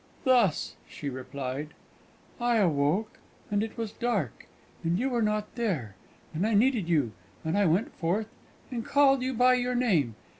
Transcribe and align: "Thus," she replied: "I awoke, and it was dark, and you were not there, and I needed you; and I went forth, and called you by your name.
"Thus," 0.23 0.77
she 0.89 1.11
replied: 1.11 1.75
"I 2.39 2.55
awoke, 2.57 3.19
and 3.51 3.61
it 3.61 3.77
was 3.77 3.91
dark, 3.91 4.47
and 4.83 4.97
you 4.97 5.11
were 5.11 5.21
not 5.21 5.53
there, 5.53 5.95
and 6.33 6.47
I 6.47 6.55
needed 6.55 6.89
you; 6.89 7.11
and 7.45 7.55
I 7.55 7.67
went 7.67 7.93
forth, 7.97 8.33
and 8.71 8.83
called 8.83 9.21
you 9.21 9.35
by 9.35 9.53
your 9.53 9.75
name. 9.75 10.15